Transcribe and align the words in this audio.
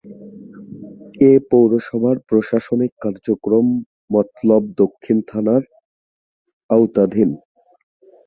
এ 1.21 1.31
পৌরসভার 1.49 2.17
প্রশাসনিক 2.29 2.91
কার্যক্রম 3.03 3.65
মতলব 4.13 4.63
দক্ষিণ 4.81 5.17
থানার 5.27 5.63
আওতাধীন। 6.69 7.29